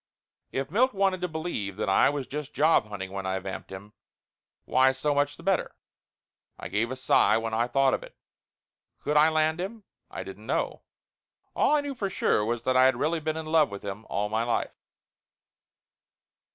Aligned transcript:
If 0.51 0.71
Milt 0.71 0.95
wanted 0.95 1.21
to 1.21 1.27
believe 1.27 1.75
that 1.77 1.87
I 1.87 2.09
was 2.09 2.25
just 2.25 2.55
job 2.55 2.87
hunting 2.87 3.11
when 3.11 3.27
I 3.27 3.37
vamped 3.37 3.71
him, 3.71 3.93
why 4.65 4.93
so 4.93 5.13
much 5.13 5.37
the 5.37 5.43
better. 5.43 5.75
I 6.57 6.69
give 6.69 6.89
a 6.89 6.95
sigh 6.95 7.37
when 7.37 7.53
I 7.53 7.67
thought 7.67 7.93
of 7.93 8.01
it. 8.01 8.17
Could 9.03 9.15
I 9.15 9.29
land 9.29 9.61
him? 9.61 9.83
I 10.09 10.23
didn't 10.23 10.47
know. 10.47 10.81
All 11.55 11.75
I 11.75 11.81
knew 11.81 11.93
for 11.93 12.09
sure 12.09 12.43
was 12.43 12.63
that 12.63 12.75
I 12.75 12.85
had 12.85 12.95
really 12.97 13.19
been 13.19 13.37
in 13.37 13.45
love 13.45 13.69
with 13.69 13.85
him 13.85 14.07
all 14.09 14.27
my 14.27 14.41
life. 14.41 14.73